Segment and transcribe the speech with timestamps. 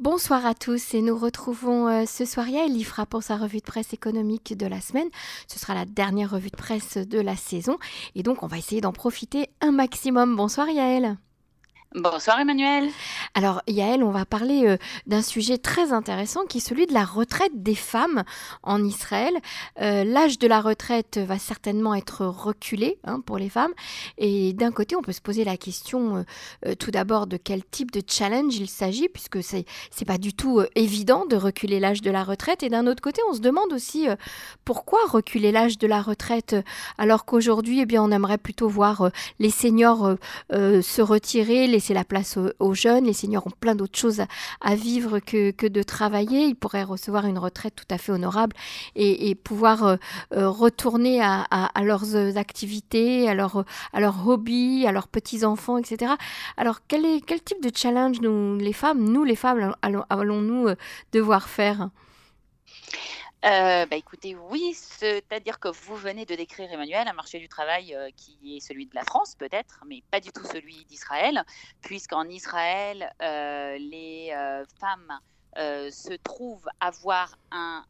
[0.00, 3.64] Bonsoir à tous et nous retrouvons euh, ce soir Yael Ifra pour sa revue de
[3.64, 5.08] presse économique de la semaine.
[5.48, 7.78] Ce sera la dernière revue de presse de la saison
[8.14, 10.36] et donc on va essayer d'en profiter un maximum.
[10.36, 11.18] Bonsoir Yael.
[11.94, 12.90] Bonsoir Emmanuel.
[13.32, 17.06] Alors Yael, on va parler euh, d'un sujet très intéressant qui est celui de la
[17.06, 18.24] retraite des femmes
[18.62, 19.32] en Israël.
[19.80, 23.72] Euh, l'âge de la retraite va certainement être reculé hein, pour les femmes.
[24.18, 26.26] Et d'un côté, on peut se poser la question
[26.66, 30.34] euh, tout d'abord de quel type de challenge il s'agit, puisque c'est c'est pas du
[30.34, 32.62] tout évident de reculer l'âge de la retraite.
[32.62, 34.08] Et d'un autre côté, on se demande aussi
[34.66, 36.54] pourquoi reculer l'âge de la retraite
[36.98, 40.16] alors qu'aujourd'hui, eh on aimerait plutôt voir les seniors
[40.50, 43.04] se retirer, laisser la place aux, jeunes.
[43.04, 44.22] Les seniors ont plein d'autres choses
[44.60, 46.46] à, vivre que, de travailler.
[46.46, 48.56] Ils pourraient recevoir une retraite tout à fait honorable
[48.96, 49.96] et, pouvoir euh,
[50.34, 56.14] euh, retourner à, leurs activités, à, leur, à leurs hobbies, à leurs petits-enfants, etc.
[56.56, 59.74] Alors, quel, est, quel type de challenge nous, les femmes, nous les femmes,
[60.10, 60.76] allons-nous euh,
[61.12, 61.90] devoir faire?
[63.44, 67.94] Euh, bah écoutez, oui, c'est-à-dire que vous venez de décrire, Emmanuel, un marché du travail
[67.94, 71.44] euh, qui est celui de la France, peut-être, mais pas du tout celui d'Israël,
[71.80, 74.32] puisqu'en Israël, euh, les
[74.80, 75.18] femmes
[75.56, 77.84] se trouvent avoir un,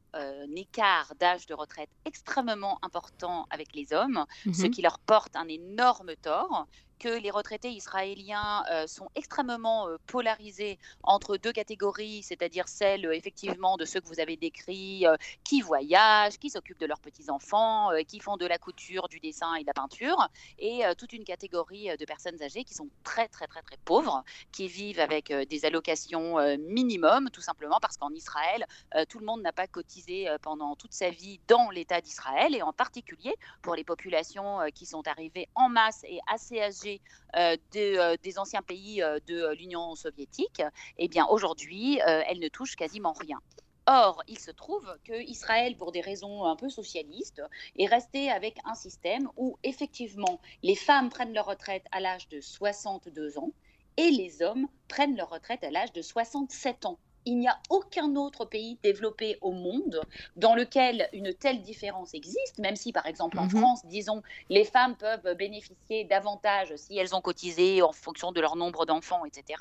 [0.57, 5.49] écart d'âge de retraite extrêmement important avec les hommes, ce mmh qui leur porte un
[5.49, 6.67] énorme tort,
[6.99, 13.13] que les retraités israéliens euh, sont extrêmement euh, polarisés entre deux catégories, c'est-à-dire celle euh,
[13.13, 15.05] effectivement de ceux que vous avez décrits,
[15.45, 19.63] qui voyagent, qui s'occupent de leurs petits-enfants, qui font de la couture, du dessin et
[19.63, 23.63] de la peinture, et toute une catégorie de personnes âgées qui sont très très très
[23.63, 28.67] très pauvres, qui vivent avec des allocations minimum, tout simplement parce qu'en Israël,
[29.09, 32.73] tout le monde n'a pas cotisé pendant toute sa vie dans l'État d'Israël, et en
[32.73, 36.88] particulier pour les populations qui sont arrivées en masse et assez âgées
[37.37, 40.63] euh, euh, des anciens pays euh, de l'Union soviétique,
[40.97, 43.39] eh bien aujourd'hui, elle ne touche quasiment rien.
[43.87, 47.43] Or, il se trouve que Israël, pour des raisons un peu socialistes,
[47.79, 52.41] est resté avec un système où effectivement les femmes prennent leur retraite à l'âge de
[52.41, 53.53] 62 ans
[53.97, 58.17] et les hommes prennent leur retraite à l'âge de 67 ans il n'y a aucun
[58.17, 60.01] autre pays développé au monde
[60.37, 63.51] dans lequel une telle différence existe, même si par exemple en mhm.
[63.51, 68.57] France, disons, les femmes peuvent bénéficier davantage si elles ont cotisé en fonction de leur
[68.57, 69.61] nombre d'enfants, etc.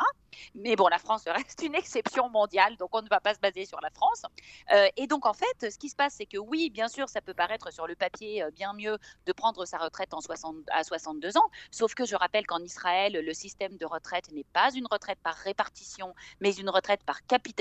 [0.55, 3.65] Mais bon, la France reste une exception mondiale, donc on ne va pas se baser
[3.65, 4.21] sur la France.
[4.71, 7.19] Euh, et donc en fait, ce qui se passe, c'est que oui, bien sûr, ça
[7.19, 10.85] peut paraître sur le papier euh, bien mieux de prendre sa retraite en 60, à
[10.85, 14.87] 62 ans, sauf que je rappelle qu'en Israël, le système de retraite n'est pas une
[14.89, 17.56] retraite par répartition, mais une retraite par capitalisation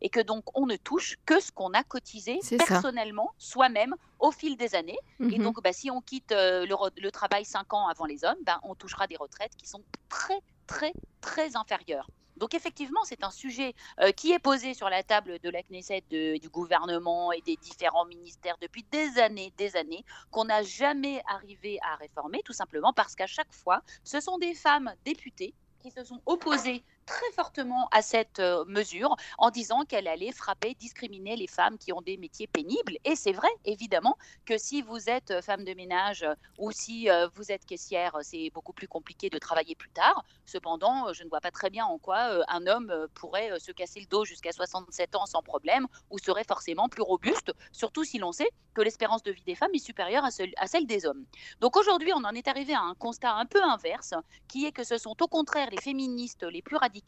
[0.00, 4.56] et que donc on ne touche que ce qu'on a cotisé personnellement soi-même au fil
[4.56, 4.98] des années.
[5.20, 5.42] Et mhm.
[5.42, 8.74] donc bah, si on quitte euh, le, travail 5 ans avant les hommes, bah, on
[8.74, 12.08] touchera des retraites qui sont très très très inférieures.
[12.36, 16.02] Donc effectivement, c'est un sujet euh, qui est posé sur la table de la Knesset,
[16.10, 21.78] du gouvernement et des différents ministères depuis des années, des années, qu'on n'a jamais arrivé
[21.82, 26.04] à réformer, tout simplement parce qu'à chaque fois, ce sont des femmes députées qui se
[26.04, 31.48] sont opposées très fortement à cette euh, mesure en disant qu'elle allait frapper, discriminer les
[31.48, 32.98] femmes qui ont des métiers pénibles.
[33.04, 34.16] Et c'est vrai, évidemment,
[34.46, 38.50] que si vous êtes euh, femme de ménage euh, ou si vous êtes caissière, c'est
[38.54, 40.24] beaucoup plus compliqué de travailler plus tard.
[40.46, 44.06] Cependant, je ne vois pas très bien en quoi un homme pourrait se casser le
[44.06, 48.50] dos jusqu'à 67 ans sans problème ou serait forcément plus robuste, surtout si l'on sait
[48.74, 50.28] que l'espérance de vie des femmes est supérieure à,
[50.58, 51.24] à celle des hommes.
[51.60, 54.14] Donc aujourd'hui, on en est arrivé à un constat un peu inverse,
[54.48, 56.99] qui est que ce sont au contraire les féministes les plus radicales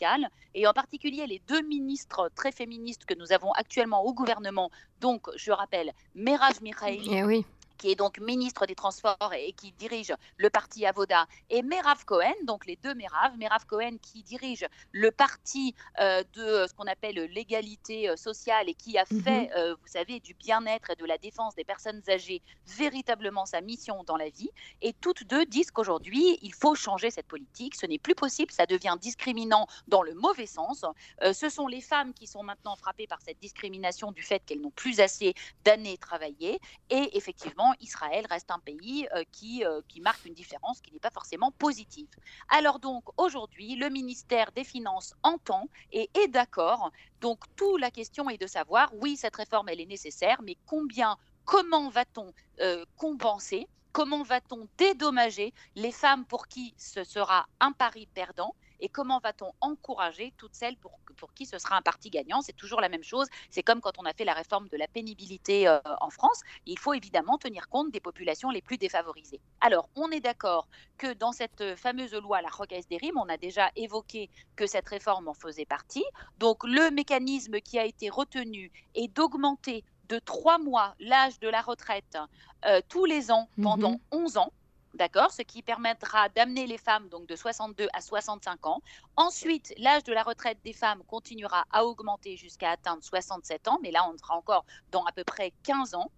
[0.54, 4.70] et en particulier les deux ministres très féministes que nous avons actuellement au gouvernement,
[5.00, 7.44] donc je rappelle Meraj Mikhail eh oui
[7.82, 12.32] qui est donc ministre des Transports et qui dirige le parti Avoda, et Merav Cohen,
[12.44, 17.16] donc les deux Merav, Merav Cohen qui dirige le parti euh, de ce qu'on appelle
[17.32, 19.22] l'égalité euh, sociale et qui a mhm.
[19.22, 23.60] fait, euh, vous savez, du bien-être et de la défense des personnes âgées véritablement sa
[23.60, 24.50] mission dans la vie.
[24.80, 27.74] Et toutes deux disent qu'aujourd'hui, il faut changer cette politique.
[27.74, 30.84] Ce n'est plus possible, ça devient discriminant dans le mauvais sens.
[31.20, 34.70] ce sont les femmes qui sont maintenant frappées par cette discrimination du fait qu'elles n'ont
[34.70, 35.34] plus assez
[35.64, 36.60] d'années travaillées.
[36.90, 41.00] Et effectivement, Israël reste un pays euh, qui, euh, qui marque une différence qui n'est
[41.00, 42.08] pas forcément positive.
[42.48, 46.90] Alors donc, aujourd'hui, le ministère des Finances entend et est d'accord.
[47.20, 51.16] Donc, toute la question est de savoir, oui, cette réforme, elle est nécessaire, mais combien,
[51.44, 58.06] comment va-t-on euh, compenser Comment va-t-on dédommager les femmes pour qui ce sera un pari
[58.14, 62.42] perdant et comment va-t-on encourager toutes celles pour, pour qui ce sera un parti gagnant?
[62.42, 63.28] C'est toujours la même chose.
[63.48, 66.40] C'est comme quand on a fait la réforme de la pénibilité euh, en France.
[66.66, 69.40] Il faut évidemment tenir compte des populations les plus défavorisées.
[69.60, 70.68] Alors, on est d'accord
[70.98, 74.88] que dans cette fameuse loi, la Rocaise des Rimes, on a déjà évoqué que cette
[74.88, 76.04] réforme en faisait partie.
[76.38, 81.62] Donc, le mécanisme qui a été retenu est d'augmenter de trois mois l'âge de la
[81.62, 82.18] retraite
[82.66, 84.40] euh, tous les ans pendant 11 mhm.
[84.42, 84.52] ans.
[84.94, 88.82] D'accord Ce qui permettra d'amener les femmes donc de 62 à 65 ans.
[89.16, 93.90] Ensuite, l'âge de la retraite des femmes continuera à augmenter jusqu'à atteindre 67 ans, mais
[93.90, 96.10] là, on sera encore dans à peu près 15 ans.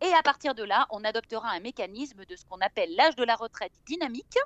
[0.00, 3.24] Et à partir de là, on adoptera un mécanisme de ce qu'on appelle l'âge de
[3.24, 4.36] la retraite dynamique.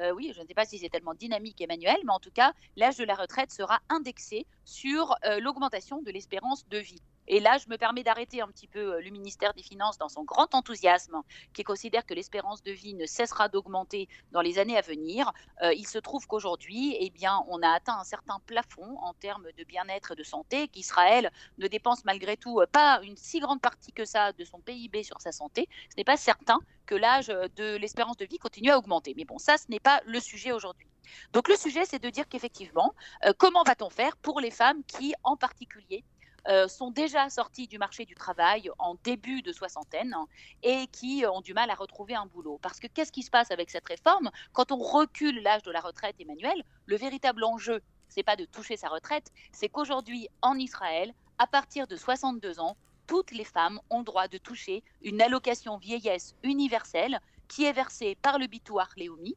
[0.00, 2.52] Euh, oui, je ne sais pas si c'est tellement dynamique, Emmanuel, mais en tout cas,
[2.76, 7.02] l'âge de la retraite sera indexé sur euh, l'augmentation de l'espérance de vie.
[7.34, 10.10] Et là, je me permets d'arrêter un petit peu euh, le ministère des Finances dans
[10.10, 11.22] son grand enthousiasme,
[11.54, 15.32] qui considère que l'espérance de vie ne cessera d'augmenter dans les années à venir.
[15.62, 19.46] Euh, il se trouve qu'aujourd'hui, eh bien, on a atteint un certain plafond en termes
[19.56, 23.62] de bien-être et de santé, qu'Israël ne dépense malgré tout euh, pas une si grande
[23.62, 25.70] partie que ça de son PIB sur sa santé.
[25.88, 29.14] Ce n'est pas certain que l'âge de l'espérance de vie continue à augmenter.
[29.16, 30.86] Mais bon, ça, ce n'est pas le sujet aujourd'hui.
[31.32, 32.94] Donc le sujet, c'est de dire qu'effectivement,
[33.38, 36.04] comment va-t-on faire pour les femmes qui, en particulier,
[36.48, 40.14] euh, sont déjà sortis du marché du travail en début de soixantaine
[40.62, 42.58] et qui ont du mal à retrouver un boulot.
[42.62, 44.30] Parce que qu'est-ce qui se passe avec cette réforme?
[44.52, 48.76] Quand on recule l'âge de la retraite, Emmanuel, le véritable enjeu, c'est pas de toucher
[48.76, 53.98] sa retraite, c'est qu'aujourd'hui, en Israël, à partir de 62 ans, toutes les femmes ont
[53.98, 59.36] le droit de toucher une allocation vieillesse universelle qui est versée par le bitoire Léomi.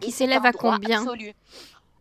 [0.00, 1.04] Qui s'élève à combien?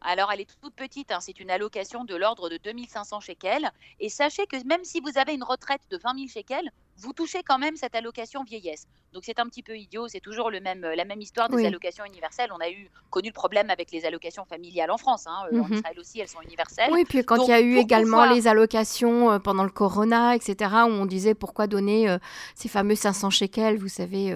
[0.01, 3.71] Alors, elle est toute petite, hein, c'est une allocation de l'ordre de 2500 shekels.
[3.99, 6.71] Et sachez que même si vous avez une retraite de 20 000 shekels,
[7.01, 8.87] vous touchez quand même cette allocation vieillesse.
[9.13, 12.05] Donc c'est un petit peu idiot, c'est toujours le même, la même histoire des allocations
[12.05, 12.49] universelles.
[12.53, 15.25] On a eu connu le problème avec les allocations familiales en France.
[15.27, 15.47] Hein.
[15.51, 15.73] Euh, en mhm.
[15.73, 16.89] Israël aussi, elles sont universelles.
[16.93, 20.71] Oui, puis quand il y a eu également les allocations euh, pendant le corona, etc.,
[20.85, 22.19] où on disait pourquoi donner euh,
[22.55, 24.33] ces fameux 500 shekels, vous savez,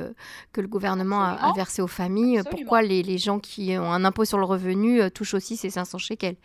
[0.51, 4.25] que le gouvernement a, versé aux familles, pourquoi les, les, gens qui ont un impôt
[4.25, 6.35] sur le revenu touchent aussi ces 500 shekels.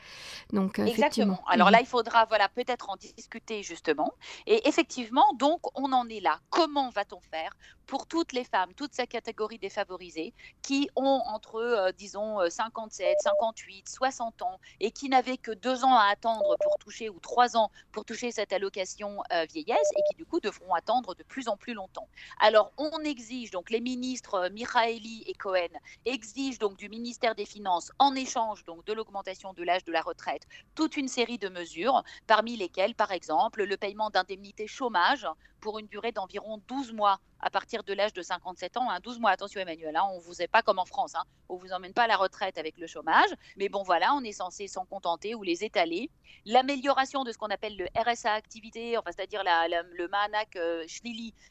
[0.53, 1.43] Donc, Exactement.
[1.49, 1.73] Alors mhm.
[1.73, 4.13] là, il faudra voilà, peut-être en discuter justement.
[4.47, 6.41] Et effectivement, donc, on en là.
[6.51, 7.53] Comment va-t-on faire
[7.91, 10.33] pour toutes les femmes, toute sa catégorie défavorisée,
[10.63, 15.97] qui ont entre, euh, disons, 57, 58, 60 ans et qui n'avaient que deux ans
[15.97, 20.15] à attendre pour toucher, ou trois ans pour toucher cette allocation euh, vieillesse et qui
[20.17, 22.07] du coup devront attendre de plus en plus longtemps.
[22.39, 27.45] Alors on exige, donc les ministres euh, Michaeli et Cohen exigent donc du ministère des
[27.45, 30.47] Finances en échange donc de l'augmentation de l'âge de la retraite
[30.77, 35.27] toute une série de mesures, parmi lesquelles par exemple le paiement d'indemnités chômage
[35.61, 38.89] pour une durée d'environ 12 mois à partir de l'âge de 57 ans.
[39.03, 39.21] 12 hein.
[39.21, 41.61] mois, attention Emmanuel, hein, on ne vous est pas comme en France, hein, on ne
[41.61, 44.67] vous emmène pas à la retraite avec le chômage, mais bon voilà, on est censé
[44.69, 46.11] s'en contenter ou les étaler.
[46.47, 50.85] L'amélioration de ce qu'on appelle le RSA activité, enfin, c'est-à-dire le Mahanak euh,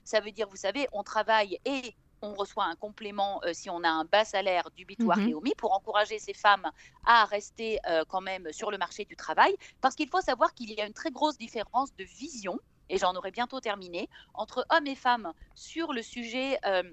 [0.04, 3.84] ça veut dire, vous savez, on travaille et on reçoit un complément euh, si on
[3.84, 6.70] a un bas salaire du bitoire mmh pour encourager ces femmes
[7.06, 9.56] à rester euh, quand même sur le marché du travail.
[9.82, 12.60] Parce qu'il faut savoir qu'il y a une très grosse différence de vision
[12.90, 16.60] et j'en aurai bientôt terminé, entre hommes et femmes sur le sujet.
[16.66, 16.84] Euh,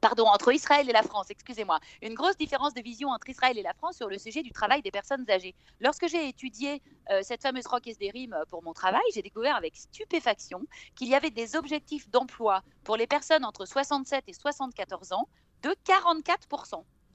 [0.00, 3.62] pardon, entre Israël et la France, excusez-moi, une grosse différence de vision entre Israël et
[3.62, 5.54] la France sur le sujet du travail des personnes âgées.
[5.80, 9.56] Lorsque j'ai étudié euh, cette fameuse rock des rimes euh, pour mon travail, j'ai découvert
[9.56, 10.62] avec stupéfaction
[10.94, 15.28] qu'il y avait des objectifs d'emploi pour les personnes entre 67 et 74 ans
[15.62, 16.48] de 44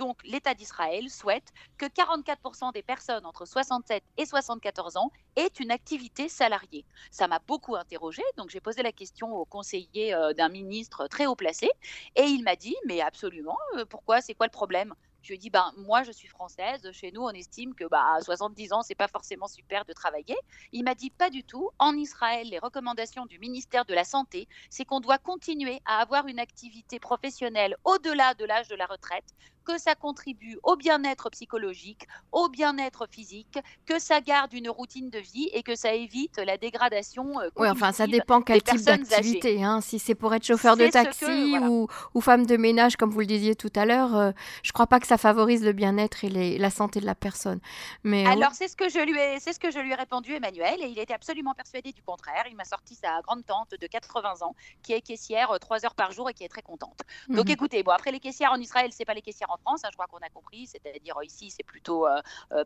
[0.01, 5.69] donc, l'État d'Israël souhaite que 44% des personnes entre 67 et 74 ans aient une
[5.69, 6.85] activité salariée.
[7.11, 11.27] Ça m'a beaucoup interrogée, donc j'ai posé la question au conseiller euh, d'un ministre très
[11.27, 11.69] haut placé,
[12.15, 14.95] et il m'a dit, mais absolument, euh, pourquoi, c'est quoi le problème?
[15.21, 16.91] Je lui ai dit, ben, moi, je suis française.
[16.93, 20.35] Chez nous, on estime que bah, à 70 ans, c'est pas forcément super de travailler.
[20.71, 21.69] Il m'a dit, pas du tout.
[21.77, 26.25] En Israël, les recommandations du ministère de la Santé, c'est qu'on doit continuer à avoir
[26.25, 32.07] une activité professionnelle au-delà de l'âge de la retraite que ça contribue au bien-être psychologique,
[32.31, 36.57] au bien-être physique, que ça garde une routine de vie et que ça évite la
[36.57, 37.39] dégradation.
[37.39, 39.63] Euh, oui, enfin, ça dépend quel type d'activité.
[39.63, 39.81] Hein.
[39.81, 43.25] Si c'est pour être chauffeur de taxi ou, ou, femme de ménage, comme vous le
[43.25, 44.31] disiez tout à l'heure, euh,
[44.63, 47.59] je ne crois pas que ça favorise le bien-être et la santé de la personne.
[48.03, 49.95] Mais euh, alors, c'est ce que je lui ai, c'est ce que je lui ai
[49.95, 52.45] répondu, Emmanuel, et il était absolument persuadé du contraire.
[52.49, 56.11] Il m'a sorti sa grande tante de 80 ans qui est caissière trois heures par
[56.11, 56.99] jour et qui est très contente.
[57.29, 57.51] Donc, mhm.
[57.51, 59.95] écoutez, bon, après les caissières en Israël, c'est pas les caissières en France, hein, je
[59.95, 62.07] crois qu'on a compris, c'est-à-dire ici, c'est plutôt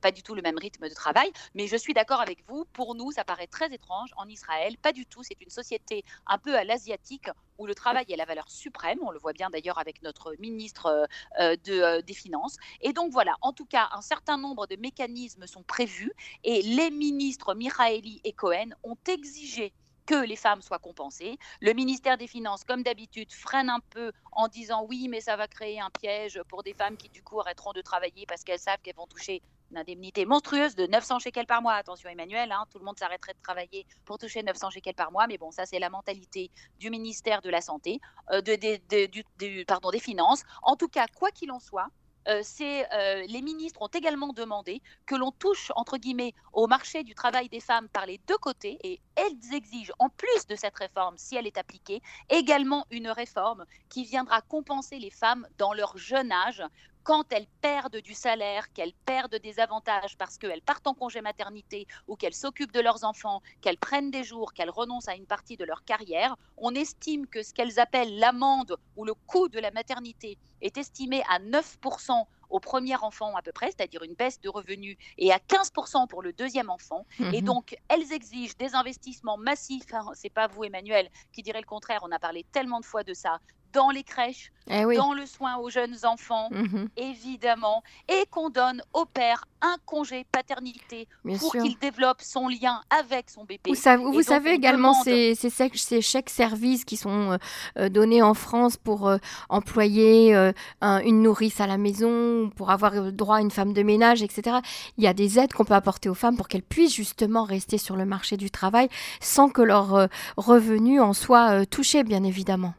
[0.02, 1.32] pas du tout le même rythme de travail.
[1.54, 4.10] Mais je suis d'accord avec vous, pour nous, ça paraît très étrange.
[4.18, 5.24] En Israël, pas du tout.
[5.24, 9.00] C'est une société un peu à l'asiatique où le travail est la valeur suprême.
[9.02, 11.08] On le voit bien d'ailleurs avec notre ministre
[11.40, 12.58] de, des Finances.
[12.82, 16.14] Et donc voilà, en tout cas, un certain nombre de mécanismes sont prévus
[16.44, 19.74] et les ministres Michaeli et Cohen ont exigé
[20.06, 21.38] que les femmes soient compensées.
[21.62, 25.48] Le ministère des Finances, comme d'habitude, freine un peu en disant oui, mais ça va
[25.48, 28.80] créer un piège pour des femmes qui, du coup, arrêteront de travailler parce qu'elles savent
[28.84, 31.74] qu'elles vont toucher une indemnité monstrueuse de 900 shekels par mois.
[31.74, 35.28] Attention, Emmanuel, hein, tout le monde s'arrêterait de travailler pour toucher 900 shekels par mois.
[35.28, 38.00] Mais bon, ça, c'est la mentalité du ministère de la Santé,
[38.32, 40.44] euh, de, pardon, des Finances.
[40.62, 41.88] En tout cas, quoi qu'il en soit,
[42.28, 47.16] euh, euh, les ministres ont également demandé que l'on touche, entre guillemets, au marché du
[47.16, 51.18] travail des femmes par les deux côtés et elles exigent, en plus de cette réforme,
[51.18, 56.32] si elle est appliquée, également une réforme qui viendra compenser les femmes dans leur jeune
[56.32, 56.64] âge
[57.06, 61.88] quand elles perdent du salaire, qu'elles perdent des avantages parce qu'elles partent en congé maternité
[62.08, 65.56] ou qu'elles s'occupent de leurs enfants, qu'elles prennent des jours, qu'elles renoncent à une partie
[65.56, 69.70] de leur carrière, on estime que ce qu'elles appellent l'amende ou le coût de la
[69.70, 74.50] maternité est estimé à 9% au premier enfant à peu près, c'est-à-dire une baisse de
[74.50, 77.06] revenus, et à 15% pour le deuxième enfant.
[77.20, 77.46] Et mhm.
[77.46, 79.94] donc, elles exigent des investissements massifs.
[79.94, 82.02] Hein, c'est pas vous, Emmanuel, qui dirait le contraire.
[82.04, 83.40] On a parlé tellement de fois de ça
[83.76, 86.88] dans les crèches, eh dans le soin aux jeunes enfants, mhm.
[86.96, 91.08] évidemment, et qu'on donne au père un congé paternité
[91.40, 93.70] pour qu'il développe son lien avec son bébé.
[93.70, 97.38] Vous, savez, vous savez également ces, ces, chèques services qui sont euh,
[97.78, 99.18] euh, donnés en France pour euh,
[99.50, 100.34] employer
[100.82, 104.58] une nourrice à la maison, pour avoir droit à une femme de ménage, etc.
[104.98, 107.78] Il y a des aides qu'on peut apporter aux femmes pour qu'elles puissent justement rester
[107.78, 108.88] sur le marché du travail
[109.20, 112.74] sans que leurs revenus en soient touchés, bien évidemment.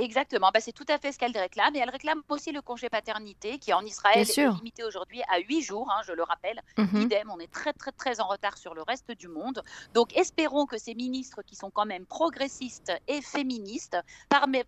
[0.00, 1.76] Exactement, bah, c'est tout à fait ce qu'elle réclame.
[1.76, 5.62] Et elle réclame aussi le congé paternité qui en Israël est limité aujourd'hui à 8
[5.62, 6.60] jours, hein, je le rappelle.
[6.78, 7.02] Mhm.
[7.02, 9.62] Idem, on est très très très en retard sur le reste du monde.
[9.94, 13.98] Donc espérons que ces ministres qui sont quand même progressistes et féministes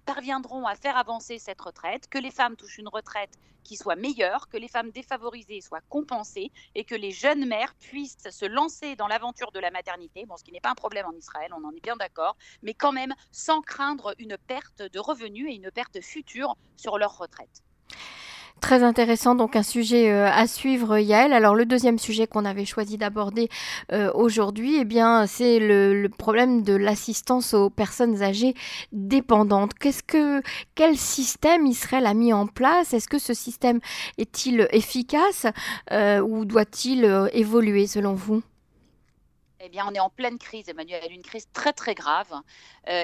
[0.04, 4.48] parviendront à faire avancer cette retraite, que les femmes touchent une retraite qui soit meilleure,
[4.48, 9.08] que les femmes défavorisées soient compensées et que les jeunes mères puissent se lancer dans
[9.08, 11.72] l'aventure de la maternité, bon, ce qui n'est pas un problème en Israël, on en
[11.72, 16.00] est bien d'accord, mais quand même sans craindre une perte de revenus et une perte
[16.00, 17.62] future sur leur retraite.
[18.60, 21.32] Très intéressant, donc un sujet euh, à suivre, Yael.
[21.32, 23.48] Alors le deuxième sujet qu'on avait choisi d'aborder
[23.92, 28.54] euh, aujourd'hui, eh bien, c'est le, problème de l'assistance aux personnes âgées
[28.92, 29.74] dépendantes.
[29.74, 30.42] Qu'est-ce que
[30.76, 32.94] quel système Israël a mis en place?
[32.94, 33.80] Est-ce que ce système
[34.16, 35.46] est-il efficace
[35.90, 38.42] euh, ou doit-il évoluer selon vous?
[39.64, 42.32] Eh bien, on est en pleine crise, Emmanuel, une crise très très grave.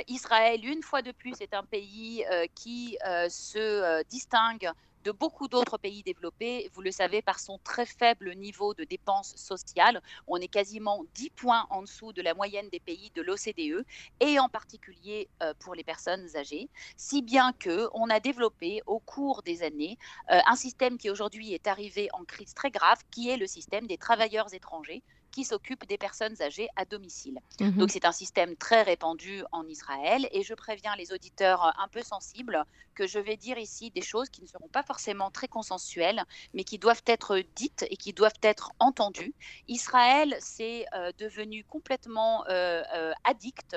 [0.09, 2.25] Israël, une fois de plus, est un pays
[2.57, 4.73] qui se distingue
[5.05, 9.35] de beaucoup d'autres pays développés, vous le savez, par son très faible niveau de dépenses
[9.37, 10.03] sociales.
[10.27, 13.85] On est quasiment 10 points en dessous de la moyenne des pays de l'OCDE,
[14.21, 15.29] et en particulier
[15.61, 19.97] pour les personnes âgées, si bien que on a développé au cours des années
[20.29, 23.99] un système qui aujourd'hui est arrivé en crise très grave, qui est le système des
[23.99, 27.39] travailleurs étrangers qui s'occupe des personnes âgées à domicile.
[27.61, 27.73] Mhm.
[27.73, 31.89] Donc c'est un système très répandu en Israël et je préviens les auditeurs euh, un
[31.89, 35.47] peu sensibles que je vais dire ici des choses qui ne seront pas forcément très
[35.47, 39.35] consensuelles, mais qui doivent être dites et qui doivent être entendues.
[39.69, 42.83] Israël, c'est euh, devenu complètement euh,
[43.23, 43.77] addict,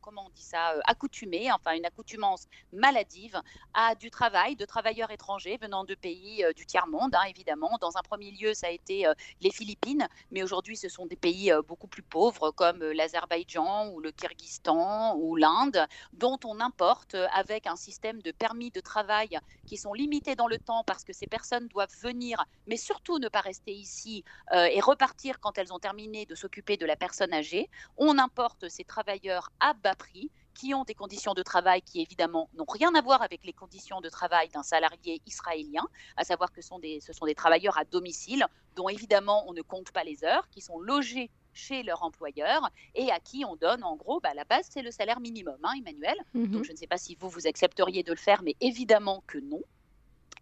[0.00, 3.40] comment on dit ça, accoutumé, enfin une accoutumance maladive
[3.74, 7.78] à du travail de travailleurs étrangers venant de pays du tiers-monde, hein, évidemment.
[7.80, 9.06] Dans un premier lieu, ça a été
[9.40, 13.88] les Philippines, mais aujourd'hui, ce sont des pays euh, beaucoup plus pauvres comme euh, l'Azerbaïdjan
[13.90, 18.80] ou le Kyrgyzstan ou l'Inde, dont on importe euh, avec un système de permis de
[18.80, 23.18] travail qui sont limités dans le temps parce que ces personnes doivent venir, mais surtout
[23.18, 27.32] ne pas rester ici et repartir quand elles ont terminé de s'occuper de la personne
[27.32, 27.70] âgée.
[27.96, 30.30] On importe ces travailleurs à bas prix
[30.60, 34.02] qui ont des conditions de travail qui évidemment n'ont rien à voir avec les conditions
[34.02, 35.86] de travail d'un salarié israélien,
[36.18, 36.68] à savoir que ce
[37.12, 38.44] sont des travailleurs à domicile
[38.76, 43.10] dont évidemment on ne compte pas les heures, qui sont logés chez leur employeur et
[43.10, 46.16] à qui on donne en gros, bah, la base c'est le salaire minimum, hein, Emmanuel.
[46.34, 46.48] Mhm.
[46.48, 49.38] Donc je ne sais pas si vous, vous accepteriez de le faire, mais évidemment que
[49.38, 49.62] non.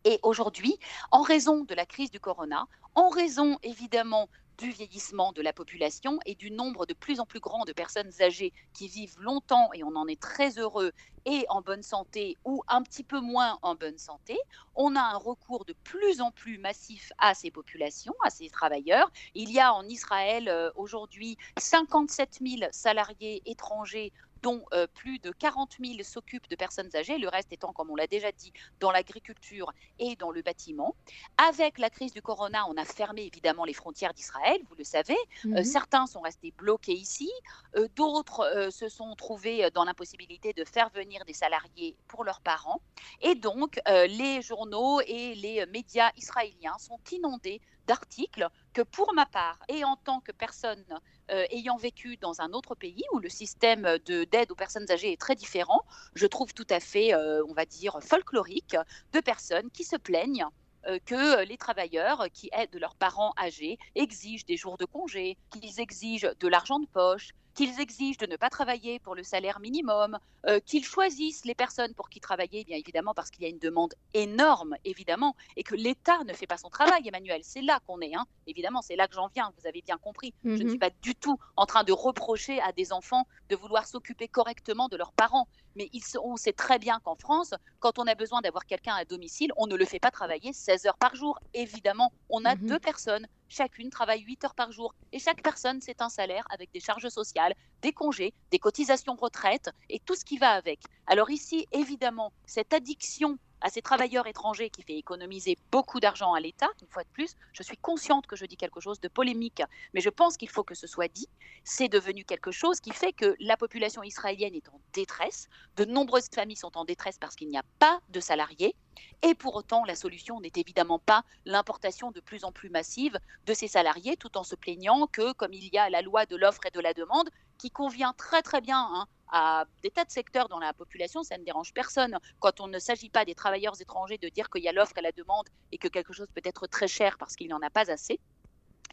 [0.05, 0.79] Et aujourd'hui,
[1.13, 6.19] en raison de la crise du corona, en raison évidemment du vieillissement de la population
[6.27, 9.85] et du nombre de plus en plus grand de personnes âgées qui vivent longtemps, et
[9.85, 10.93] on en est très heureux,
[11.25, 14.37] et en bonne santé ou un petit peu moins en bonne santé,
[14.75, 19.11] on a un recours de plus en plus massif à ces populations, à ces travailleurs.
[19.35, 25.31] Il y a en Israël euh, aujourd'hui 57 000 salariés étrangers dont euh, plus de
[25.31, 28.91] 40 000 s'occupent de personnes âgées, le reste étant, comme on l'a déjà dit, dans
[28.91, 30.95] l'agriculture et dans le bâtiment.
[31.37, 35.17] Avec la crise du corona, on a fermé évidemment les frontières d'Israël, vous le savez.
[35.47, 35.65] Euh, mhm.
[35.65, 37.31] certains sont restés bloqués ici,
[37.77, 42.81] euh, d'autres se sont trouvés dans l'impossibilité de faire venir des salariés pour leurs parents.
[43.21, 49.59] Et donc, les journaux et les médias israéliens sont inondés d'articles que pour ma part,
[49.69, 50.85] et en tant que personne
[51.31, 55.21] euh, ayant vécu dans un autre pays où le système d'aide aux personnes âgées est
[55.21, 58.77] très différent, je trouve tout à fait, euh, on va dire, folklorique
[59.13, 60.47] de personnes qui se plaignent
[60.87, 65.81] euh, que les travailleurs qui aident leurs parents âgés exigent des jours de congé, qu'ils
[65.81, 70.17] exigent de l'argent de poche, qu'ils exigent de ne pas travailler pour le salaire minimum,
[70.47, 73.59] euh, qu'ils choisissent les personnes pour qui travailler, bien évidemment parce qu'il y a une
[73.59, 77.41] demande énorme, évidemment, et que l'État ne fait pas son travail, Emmanuel.
[77.43, 78.27] C'est là qu'on est, hein.
[78.47, 80.33] évidemment, c'est là que j'en viens, vous avez bien compris.
[80.45, 80.69] Je ne mhm.
[80.69, 84.87] suis pas du tout en train de reprocher à des enfants de vouloir s'occuper correctement
[84.87, 85.91] de leurs parents, mais
[86.23, 89.67] on sait très bien qu'en France, quand on a besoin d'avoir quelqu'un à domicile, on
[89.67, 91.41] ne le fait pas travailler 16 heures par jour.
[91.55, 92.69] Évidemment, on a mhm.
[92.69, 96.71] deux personnes chacune travaille 8 heures par jour et chaque personne, c'est un salaire avec
[96.73, 100.81] des charges sociales, des congés, des cotisations retraite et tout ce qui va avec.
[101.07, 106.41] Alors ici, évidemment, cette addiction à ces travailleurs étrangers qui fait économiser beaucoup d'argent à
[106.41, 109.63] l'État, une fois de plus, je suis consciente que je dis quelque chose de polémique,
[109.95, 111.29] mais je pense qu'il faut que ce soit dit.
[111.65, 116.29] C'est devenu quelque chose qui fait que la population israélienne est en détresse, de nombreuses
[116.33, 118.75] familles sont en détresse parce qu'il n'y a pas de salariés,
[119.23, 123.55] et pour autant, la solution n'est évidemment pas l'importation de plus en plus massive de
[123.55, 126.67] ces salariés, tout en se plaignant que, comme il y a la loi de l'offre
[126.67, 130.49] et de la demande, qui convient très très bien hein, à des tas de secteurs
[130.49, 132.19] dans la population, ça ne dérange personne.
[132.39, 135.03] Quand on ne s'agit pas des travailleurs étrangers de dire qu'il y a l'offre et
[135.03, 137.71] la demande et que quelque chose peut être très cher parce qu'il n'y en a
[137.71, 138.21] pas assez,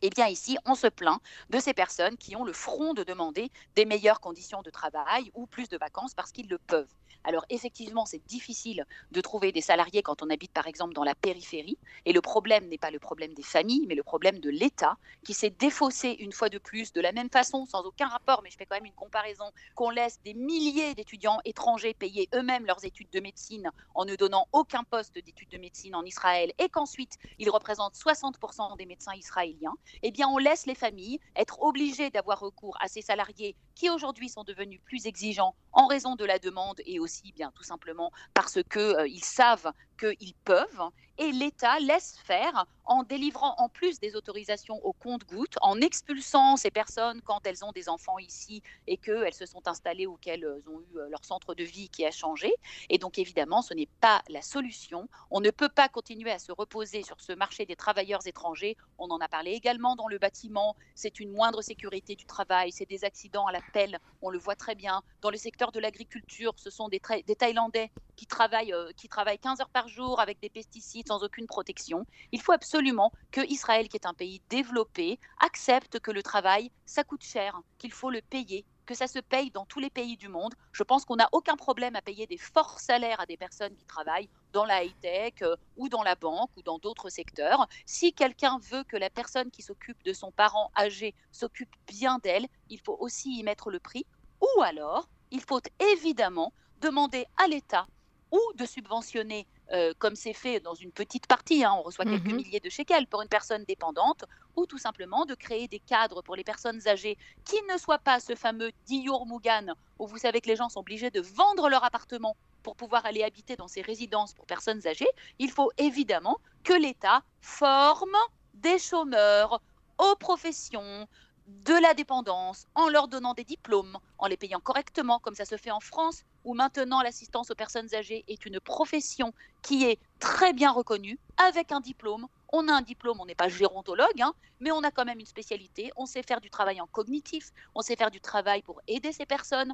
[0.02, 3.52] eh bien ici, on se plaint de ces personnes qui ont le front de demander
[3.76, 6.94] des meilleures conditions de travail ou plus de vacances parce qu'ils le peuvent.
[7.28, 11.16] Alors effectivement, c'est difficile de trouver des salariés quand on habite par exemple dans la
[11.16, 11.78] périphérie.
[12.06, 15.34] Et le problème n'est pas le problème des familles, mais le problème de l'État qui
[15.34, 18.58] s'est défaussé une fois de plus de la même façon, sans aucun rapport, mais je
[18.58, 23.10] fais quand même une comparaison, qu'on laisse des milliers d'étudiants étrangers payer eux-mêmes leurs études
[23.12, 27.50] de médecine en ne donnant aucun poste d'études de médecine en Israël et qu'ensuite ils
[27.50, 32.78] représentent 60% des médecins israéliens eh bien, on laisse les familles être obligées d'avoir recours
[32.80, 37.00] à ces salariés qui aujourd'hui sont devenus plus exigeants en raison de la demande et
[37.00, 43.04] aussi bien tout simplement parce qu'ils euh, savent qu'ils peuvent et l'État laisse faire en
[43.04, 47.90] délivrant en plus des autorisations au compte-gouttes, en expulsant ces personnes quand elles ont des
[47.90, 51.64] enfants ici et qu'elles se sont installées ou qu'elles ont eu euh, leur centre de
[51.64, 52.54] vie qui a changé.
[52.90, 55.08] Et donc évidemment, ce n'est pas la solution.
[55.32, 58.78] On ne peut pas continuer à se reposer sur ce marché des travailleurs étrangers.
[59.00, 60.76] On en a parlé également dans le bâtiment.
[60.94, 64.56] C'est une moindre sécurité du travail, c'est des accidents à la pelle, on le voit
[64.56, 65.02] très bien.
[65.22, 69.40] Dans le secteur de l'agriculture, ce sont des, des Thaïlandais qui travaillent, euh, qui travaillent
[69.40, 72.06] 15 heures par jour avec des pesticides sans aucune protection.
[72.32, 77.04] Il faut absolument que Israël, qui est un pays développé, accepte que le travail, ça
[77.04, 80.30] coûte cher, qu'il faut le payer que ça se paye dans tous les pays du
[80.30, 80.54] monde.
[80.72, 83.86] Je pense qu'on n'a aucun problème à payer des forts salaires à des personnes qui
[83.86, 87.68] travaillent dans la high-tech euh, ou dans la banque ou dans d'autres secteurs.
[87.86, 92.48] Si quelqu'un veut que la personne qui s'occupe de son parent âgé s'occupe bien d'elle,
[92.70, 94.06] il faut aussi y mettre le prix.
[94.42, 95.62] Ou alors, il faut
[95.94, 97.88] évidemment demander à l'État
[98.32, 102.26] ou de subventionner, euh, comme c'est fait dans une petite partie, hein, on reçoit quelques
[102.26, 102.36] mhm.
[102.36, 104.26] milliers de shekels pour une personne dépendante,
[104.56, 108.20] ou tout simplement de créer des cadres pour les personnes âgées qui ne soient pas
[108.20, 111.84] ce fameux Dior Mugan, où vous savez que les gens sont obligés de vendre leur
[111.84, 115.10] appartement pour pouvoir aller habiter dans ces résidences pour personnes âgées.
[115.40, 118.18] Il faut évidemment que l'État forme
[118.54, 119.62] des chômeurs
[119.98, 121.08] aux professions,
[121.48, 125.58] de la dépendance en leur donnant des diplômes, en les payant correctement, comme ça se
[125.58, 130.54] fait en France, où maintenant l'assistance aux personnes âgées est une profession qui est très
[130.54, 132.28] bien reconnue, avec un diplôme.
[132.52, 135.26] On a un diplôme, on n'est pas gérontologue, hein, mais on a quand même une
[135.26, 139.12] spécialité, on sait faire du travail en cognitif, on sait faire du travail pour aider
[139.12, 139.74] ces personnes,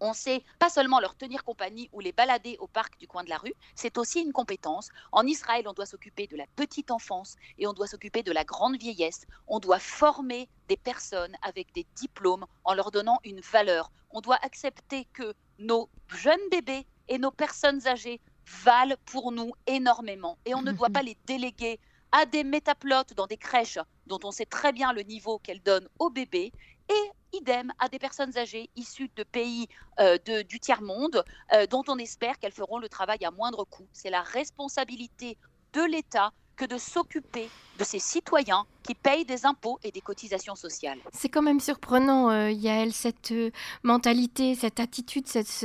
[0.00, 3.28] on sait pas seulement leur tenir compagnie ou les balader au parc du coin de
[3.28, 4.88] la rue, c'est aussi une compétence.
[5.12, 8.44] En Israël, on doit s'occuper de la petite enfance et on doit s'occuper de la
[8.44, 9.26] grande vieillesse.
[9.46, 13.92] On doit former des personnes avec des diplômes en leur donnant une valeur.
[14.10, 18.20] On doit accepter que nos jeunes bébés et nos personnes âgées
[18.64, 21.78] valent pour nous énormément et on ne doit pas les déléguer
[22.12, 25.88] à des métaplotes dans des crèches dont on sait très bien le niveau qu'elles donnent
[25.98, 26.52] aux bébés
[26.88, 31.98] et idem à des personnes âgées issues de pays euh, du tiers-monde euh, dont on
[31.98, 33.88] espère qu'elles feront le travail à moindre coût.
[33.92, 35.36] C'est la responsabilité
[35.72, 40.54] de l'État que de s'occuper de ses citoyens qui payent des impôts et des cotisations
[40.54, 40.98] sociales.
[41.12, 43.50] C'est quand même surprenant, euh, Yael, cette euh,
[43.82, 45.64] mentalité, cette attitude, cette,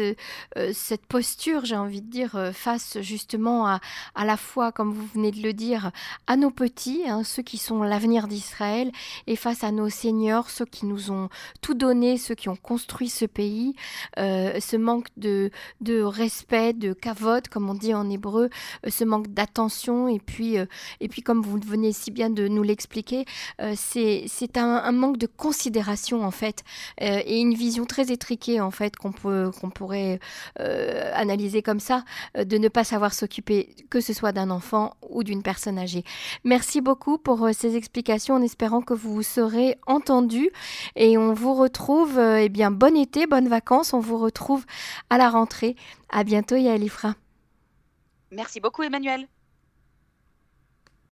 [0.58, 3.80] euh, cette posture, j'ai envie de dire, face justement à,
[4.16, 5.92] à la fois, comme vous venez de le dire,
[6.28, 8.92] à nos petits, hein, ceux qui sont l'avenir d'Israël,
[9.28, 11.30] et face à nos seigneurs, ceux qui nous ont
[11.62, 13.76] tout donné, ceux qui ont construit ce pays,
[14.18, 15.52] ce manque de,
[15.82, 18.50] de respect, de kavod, comme on dit en hébreu,
[18.88, 20.56] ce manque d'attention, et puis,
[21.00, 23.05] et puis comme vous venez si bien de nous l'expliquer,
[23.62, 26.64] euh, c'est un, manque de considération en fait,
[27.02, 30.20] euh, et une vision très étriquée en fait qu'on pourrait
[30.60, 32.04] euh, analyser comme ça,
[32.38, 36.04] de ne pas savoir s'occuper que ce soit d'un enfant ou d'une personne âgée.
[36.44, 40.50] Merci beaucoup pour ces explications en espérant que vous serez entendu
[40.96, 44.66] et on vous retrouve, eh bien, bon été, bonnes vacances, on vous retrouve
[45.10, 45.76] à la rentrée.
[46.10, 47.16] À bientôt Yael Ifra.
[48.32, 49.28] Merci beaucoup Emmanuel.